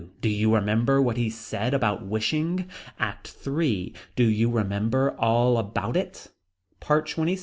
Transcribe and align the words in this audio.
Do 0.19 0.29
you 0.29 0.55
remember 0.55 0.99
what 0.99 1.17
he 1.17 1.29
said 1.29 1.75
about 1.75 2.03
wishing. 2.03 2.67
ACT 2.97 3.37
III. 3.45 3.93
Do 4.15 4.23
you 4.23 4.49
remember 4.49 5.11
all 5.19 5.59
about 5.59 5.95
it. 5.95 6.31
PART 6.79 7.05
XXVI. 7.05 7.39